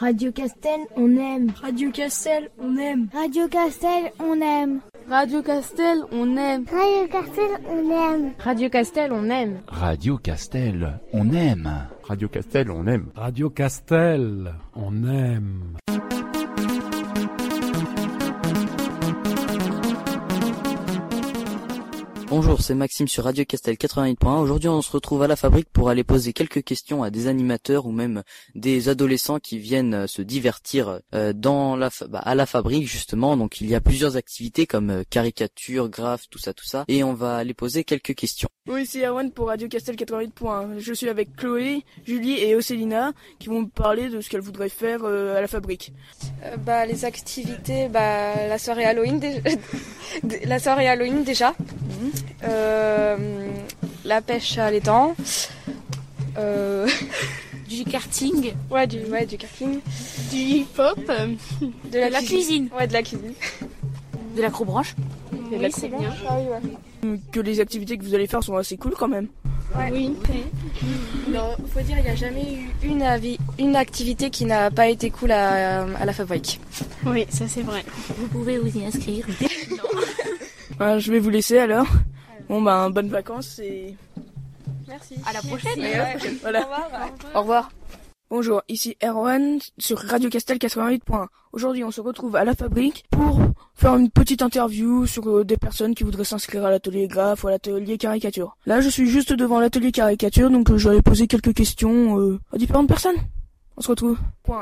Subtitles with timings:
[0.00, 1.52] Radio Castel, on aime.
[1.60, 3.08] Radio Castel, on aime.
[3.12, 4.80] Radio Castel, on aime.
[5.08, 6.66] Radio Castel, on aime.
[6.70, 8.34] Radio Castel, on aime.
[8.46, 9.62] Radio Castel, on aime.
[9.72, 11.88] Radio Castel, on aime.
[12.08, 13.10] Radio Castel, on aime.
[13.16, 16.27] Radio Castel, on aime.
[22.40, 24.38] Bonjour, c'est Maxime sur Radio Castel 88.1.
[24.38, 27.84] Aujourd'hui, on se retrouve à la fabrique pour aller poser quelques questions à des animateurs
[27.84, 28.22] ou même
[28.54, 33.36] des adolescents qui viennent euh, se divertir euh, dans la bah, à la fabrique justement.
[33.36, 37.02] Donc, il y a plusieurs activités comme euh, caricature, graphe, tout ça, tout ça, et
[37.02, 38.48] on va aller poser quelques questions.
[38.68, 40.78] Oui, c'est Erwan pour Radio Castel 88.1.
[40.78, 44.68] Je suis avec Chloé, Julie et Océlina qui vont me parler de ce qu'elles voudraient
[44.68, 45.92] faire à la fabrique.
[46.44, 49.20] Euh, bah, les activités, bah, la soirée Halloween,
[50.44, 51.54] la soirée Halloween déjà.
[52.44, 53.16] Euh,
[54.04, 55.14] la pêche à l'étang.
[56.36, 56.86] Euh,
[57.68, 58.52] du karting.
[58.70, 59.80] Ouais, du, ouais, du karting.
[60.30, 60.98] Du hip-hop.
[61.90, 62.68] De la, cuisine.
[62.76, 63.34] Ouais, de la cuisine.
[64.36, 64.94] De l'acrobranche.
[65.32, 66.14] Oui, c'est bien.
[66.28, 66.38] Ah
[67.32, 69.28] que les activités que vous allez faire sont assez cool quand même.
[69.90, 70.12] Oui.
[71.28, 71.34] Il
[71.68, 72.88] faut dire, il n'y a jamais eu
[73.58, 76.60] une, activité qui n'a pas été cool à, à la fabrique.
[77.06, 77.84] Oui, ça c'est vrai.
[78.16, 79.26] Vous pouvez vous y inscrire.
[80.80, 81.86] Je vais vous laisser alors.
[82.48, 83.94] Bon ben, bonnes vacances et...
[84.86, 85.16] Merci.
[85.26, 85.80] À la prochaine.
[86.40, 86.60] Voilà.
[86.60, 87.10] Au revoir.
[87.34, 87.70] Au revoir.
[88.30, 91.28] Bonjour, ici Erwan sur Radio Castel 88.1.
[91.52, 93.40] Aujourd'hui, on se retrouve à la fabrique pour
[93.74, 97.48] faire une petite interview sur euh, des personnes qui voudraient s'inscrire à l'atelier graphe ou
[97.48, 98.56] à l'atelier caricature.
[98.66, 102.38] Là, je suis juste devant l'atelier caricature, donc euh, je vais poser quelques questions euh,
[102.52, 103.16] à différentes personnes.
[103.78, 104.18] On se retrouve.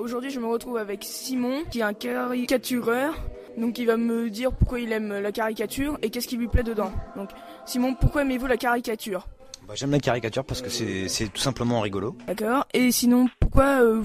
[0.00, 3.14] Aujourd'hui, je me retrouve avec Simon, qui est un caricatureur.
[3.58, 6.62] Donc, il va me dire pourquoi il aime la caricature et qu'est-ce qui lui plaît
[6.62, 6.92] dedans.
[7.16, 7.30] Donc,
[7.66, 9.26] Simon, pourquoi aimez-vous la caricature?
[9.66, 12.16] Bah, J'aime la caricature parce que c'est tout simplement rigolo.
[12.26, 12.66] D'accord.
[12.72, 14.00] Et sinon, pourquoi euh,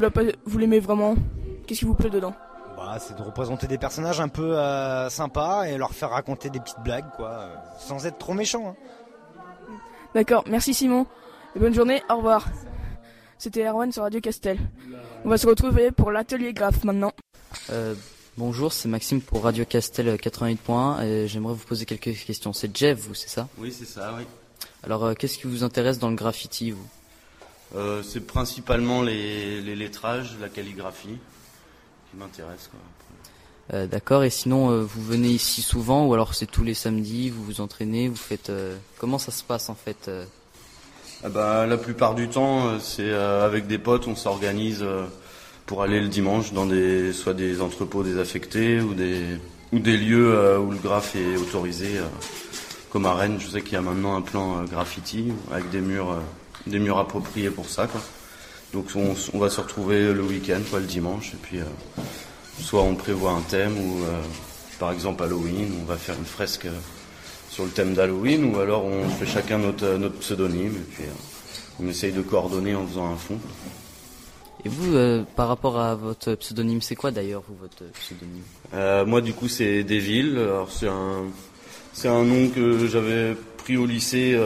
[0.46, 1.16] vous l'aimez vraiment?
[1.66, 2.34] Qu'est-ce qui vous plaît dedans?
[2.76, 6.60] Bah, C'est de représenter des personnages un peu euh, sympas et leur faire raconter des
[6.60, 8.70] petites blagues, quoi, euh, sans être trop méchant.
[8.70, 8.76] Hein.
[10.16, 10.44] D'accord.
[10.50, 11.06] Merci Simon.
[11.56, 12.02] Et bonne journée.
[12.10, 12.46] Au revoir.
[13.38, 14.58] C'était Erwan sur Radio Castel.
[15.26, 17.12] On va se retrouver pour l'atelier graphe maintenant.
[17.72, 17.94] Euh,
[18.38, 22.54] bonjour, c'est Maxime pour Radio Castel 88.1 et j'aimerais vous poser quelques questions.
[22.54, 23.48] C'est Jeff, vous, c'est ça?
[23.58, 24.24] Oui, c'est ça, oui.
[24.84, 26.88] Alors, euh, qu'est-ce qui vous intéresse dans le graffiti, vous?
[27.76, 31.18] Euh, C'est principalement les, les, lettrages, la calligraphie
[32.10, 32.70] qui m'intéresse.
[33.74, 37.44] Euh, D'accord, et sinon, vous venez ici souvent ou alors c'est tous les samedis, vous
[37.44, 38.52] vous entraînez, vous faites...
[39.00, 40.12] comment ça se passe en fait
[41.24, 44.84] ah bah, La plupart du temps, c'est avec des potes, on s'organise
[45.66, 49.24] pour aller le dimanche dans des, soit des entrepôts désaffectés ou des,
[49.72, 52.00] ou des lieux où le graphe est autorisé.
[52.90, 56.22] Comme à Rennes, je sais qu'il y a maintenant un plan graffiti avec des murs,
[56.68, 57.88] des murs appropriés pour ça.
[57.88, 58.02] Quoi.
[58.74, 61.60] Donc on, on, va se retrouver le week-end, quoi, le dimanche, et puis
[62.60, 64.02] soit on prévoit un thème ou
[64.80, 66.68] par exemple Halloween, on va faire une fresque
[67.50, 71.80] sur le thème d'Halloween, ou alors on fait chacun notre, notre pseudonyme, et puis euh,
[71.80, 73.40] on essaye de coordonner en faisant un fond.
[74.66, 78.44] Et vous, euh, par rapport à votre pseudonyme, c'est quoi d'ailleurs, vous, votre pseudonyme?
[78.74, 80.38] Euh, Moi, du coup, c'est Deville.
[80.38, 81.24] Alors, c'est un,
[81.92, 84.40] c'est un nom que j'avais pris au lycée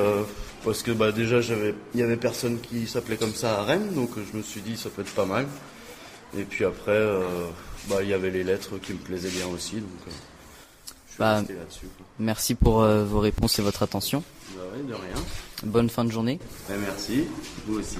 [0.64, 3.94] parce que bah, déjà, j'avais, il y avait personne qui s'appelait comme ça à Rennes,
[3.94, 5.48] donc je me suis dit ça peut être pas mal.
[6.38, 7.00] Et puis après,
[7.90, 10.14] bah, il y avait les lettres qui me plaisaient bien aussi, donc
[11.18, 11.42] bah,
[12.20, 14.24] merci pour euh, vos réponses et votre attention.
[14.56, 15.24] Bah de rien.
[15.64, 16.40] Bonne fin de journée.
[16.70, 17.24] Bah, merci,
[17.66, 17.98] vous aussi.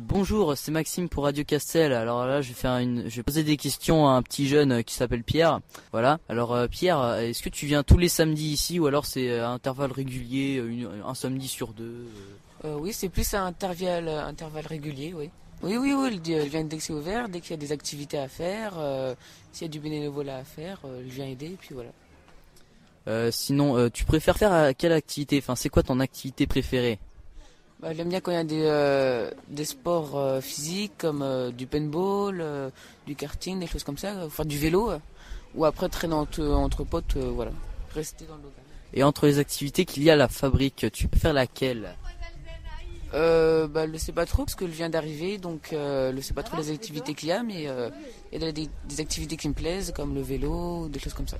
[0.00, 1.92] Bonjour, c'est Maxime pour Radio Castel.
[1.92, 4.72] Alors là, je vais faire une, je vais poser des questions à un petit jeune
[4.72, 5.60] euh, qui s'appelle Pierre.
[5.92, 6.18] Voilà.
[6.28, 9.38] Alors euh, Pierre, euh, est-ce que tu viens tous les samedis ici ou alors c'est
[9.38, 10.60] un intervalle régulier,
[11.06, 12.08] un samedi sur deux
[12.64, 15.30] Oui, c'est plus un intervalle, intervalle régulier, oui.
[15.62, 18.18] Oui, oui, oui, il vient dès que c'est ouvert, dès qu'il y a des activités
[18.18, 18.72] à faire,
[19.52, 23.30] s'il y a du bénévolat à faire, il vient aider et puis voilà.
[23.30, 25.38] sinon, tu préfères faire quelle activité?
[25.38, 26.98] Enfin, c'est quoi ton activité préférée?
[27.80, 31.50] Bah, J'aime bien quand il y a des, euh, des sports euh, physiques comme euh,
[31.50, 32.44] du paintball,
[33.06, 34.92] du karting, des choses comme ça, faire du vélo,
[35.54, 37.52] ou après traîner entre, entre potes, voilà,
[37.94, 38.64] rester dans le local.
[38.92, 41.96] Et entre les activités qu'il y a à la fabrique, tu peux faire laquelle?
[43.14, 46.34] Euh, bah, je sais pas trop parce que je viens d'arriver, donc euh, je sais
[46.34, 47.68] pas trop les activités qu'il y a, mais
[48.32, 51.28] il y a des, des, activités qui me plaisent, comme le vélo, des choses comme
[51.28, 51.38] ça.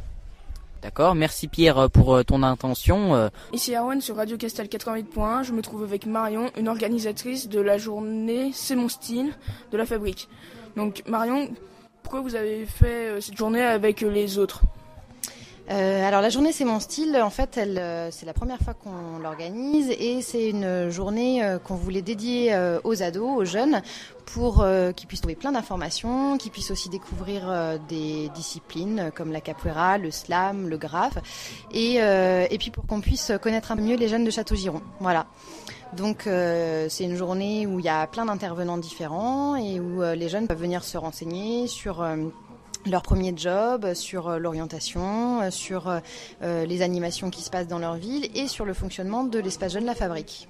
[0.85, 3.15] D'accord, merci Pierre pour euh, ton intention.
[3.15, 3.31] Euh.
[3.55, 7.79] Ici Arwen sur Radio Castel 88.1, je me trouve avec Marion, une organisatrice de la
[7.79, 9.33] journée C'est mon style
[9.73, 10.29] de la fabrique.
[10.77, 11.49] Donc Marion,
[12.03, 14.61] pourquoi vous avez fait euh, cette journée avec euh, les autres?
[15.71, 17.17] Euh, alors la journée c'est mon style.
[17.23, 21.59] En fait, elle, euh, c'est la première fois qu'on l'organise et c'est une journée euh,
[21.59, 23.81] qu'on voulait dédier aux ados, aux jeunes,
[24.27, 24.67] pour
[24.97, 30.11] qu'ils puissent trouver plein d'informations, qu'ils puissent aussi découvrir des disciplines comme la capoeira, le
[30.11, 31.19] slam, le graphe,
[31.73, 34.83] et, et puis pour qu'on puisse connaître un peu mieux les jeunes de Château-Giron.
[35.01, 35.27] Voilà.
[35.97, 40.47] Donc c'est une journée où il y a plein d'intervenants différents et où les jeunes
[40.47, 42.05] peuvent venir se renseigner sur
[42.87, 46.01] leur premier job, sur euh, l'orientation, euh, sur euh,
[46.43, 49.73] euh, les animations qui se passent dans leur ville et sur le fonctionnement de l'espace
[49.73, 50.49] jeune La Fabrique.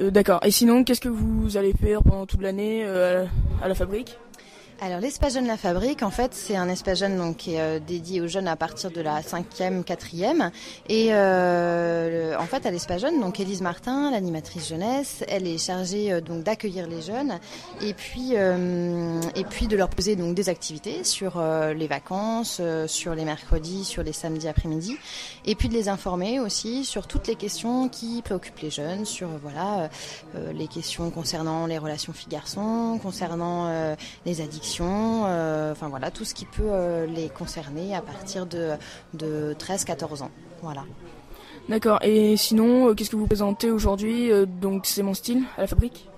[0.00, 0.40] Euh, D'accord.
[0.44, 3.24] Et sinon, qu'est-ce que vous allez faire pendant toute l'année euh,
[3.62, 4.18] à la fabrique?
[4.82, 7.78] Alors l'espace jeune La Fabrique, en fait, c'est un espace jeune donc, qui est euh,
[7.78, 10.50] dédié aux jeunes à partir de la cinquième, quatrième.
[10.88, 16.10] Et euh, en fait, à l'espace jeune, donc Élise Martin, l'animatrice jeunesse, elle est chargée
[16.10, 17.38] euh, donc d'accueillir les jeunes
[17.82, 23.24] et puis et puis de leur poser donc des activités sur les vacances, sur les
[23.24, 24.96] mercredis, sur les samedis après-midi,
[25.44, 29.28] et puis de les informer aussi sur toutes les questions qui préoccupent les jeunes, sur
[29.42, 29.90] voilà
[30.54, 36.44] les questions concernant les relations filles-garçons, concernant les addictions, euh, enfin voilà, tout ce qui
[36.44, 38.72] peut euh, les concerner à partir de,
[39.14, 40.30] de 13-14 ans.
[40.62, 40.84] Voilà.
[41.68, 41.98] D'accord.
[42.02, 46.08] Et sinon, euh, qu'est-ce que vous présentez aujourd'hui Donc, c'est mon style à la fabrique?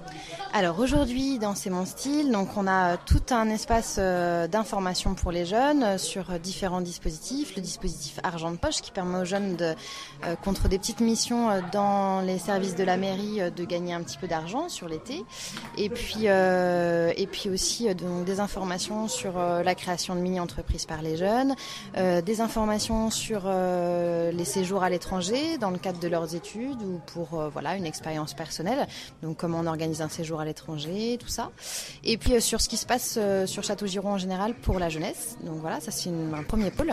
[0.55, 5.15] Alors aujourd'hui, dans C'est mon style, donc on a euh, tout un espace euh, d'information
[5.15, 7.57] pour les jeunes euh, sur différents dispositifs.
[7.57, 9.75] Le dispositif Argent de poche qui permet aux jeunes de,
[10.45, 14.29] contre des petites missions dans les services de la mairie, de gagner un petit peu
[14.29, 15.25] d'argent sur l'été.
[15.79, 21.17] Et puis et puis aussi donc, des informations sur la création de mini-entreprises par les
[21.17, 21.55] jeunes,
[21.97, 27.43] des informations sur les séjours à l'étranger dans le cadre de leurs études ou pour
[27.53, 28.87] voilà une expérience personnelle.
[29.23, 31.51] Donc comment on organise un séjour à l'étranger, tout ça.
[32.05, 34.89] Et puis euh, sur ce qui se passe euh, sur Château-Giron en général pour la
[34.89, 35.37] jeunesse.
[35.43, 36.93] Donc voilà, ça c'est un premier pôle.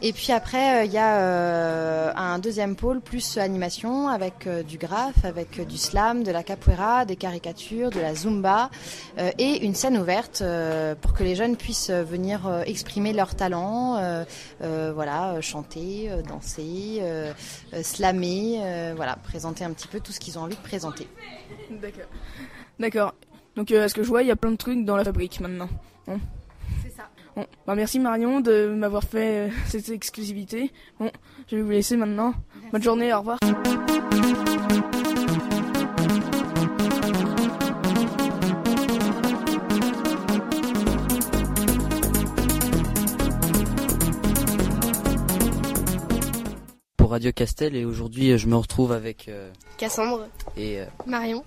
[0.00, 4.62] Et puis après, euh, il y a euh, un deuxième pôle plus animation avec euh,
[4.62, 8.70] du graphe, avec du slam, de la capoeira, des caricatures, de la zumba
[9.38, 10.42] et une scène ouverte
[11.00, 14.24] pour que les jeunes puissent venir exprimer leur talent, euh,
[14.62, 17.02] euh, voilà, chanter, danser,
[17.82, 21.08] slammer, voilà, présenter un petit peu tout ce qu'ils ont envie de présenter.
[21.70, 22.06] D'accord.
[22.78, 23.14] D'accord.
[23.56, 25.40] Donc, à ce que je vois, il y a plein de trucs dans la fabrique
[25.40, 25.68] maintenant.
[27.38, 30.72] Bon, bah merci Marion de m'avoir fait euh, cette exclusivité.
[30.98, 31.08] Bon,
[31.46, 32.34] je vais vous laisser maintenant.
[32.72, 33.38] Bonne journée, au revoir.
[47.08, 50.26] Pour Radio Castel et aujourd'hui euh, je me retrouve avec euh, Cassandre,
[50.58, 51.42] et euh, Marion.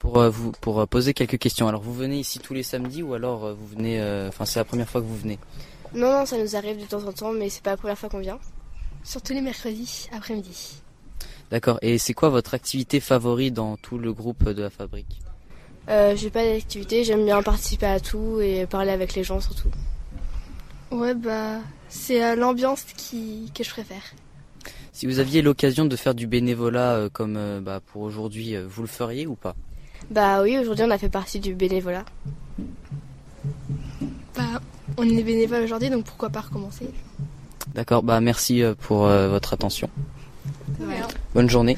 [0.00, 1.68] pour euh, vous pour euh, poser quelques questions.
[1.68, 4.58] Alors vous venez ici tous les samedis ou alors euh, vous venez euh, enfin c'est
[4.58, 5.38] la première fois que vous venez?
[5.94, 8.08] Non, non, ça nous arrive de temps en temps, mais c'est pas la première fois
[8.08, 8.40] qu'on vient.
[9.04, 10.82] Surtout les mercredis après-midi.
[11.52, 11.78] D'accord.
[11.82, 15.20] Et c'est quoi votre activité favorite dans tout le groupe de la fabrique?
[15.88, 19.70] Euh, j'ai pas d'activité, j'aime bien participer à tout et parler avec les gens surtout.
[20.90, 24.02] Ouais, bah, c'est l'ambiance qui, que je préfère.
[24.96, 28.66] Si vous aviez l'occasion de faire du bénévolat euh, comme euh, bah, pour aujourd'hui, euh,
[28.66, 29.54] vous le feriez ou pas?
[30.10, 32.06] Bah oui, aujourd'hui on a fait partie du bénévolat.
[34.34, 34.62] Bah,
[34.96, 36.88] on est bénévole aujourd'hui, donc pourquoi pas recommencer?
[37.74, 38.02] D'accord.
[38.02, 39.90] Bah merci pour euh, votre attention.
[40.80, 40.96] Ouais.
[41.34, 41.76] Bonne journée.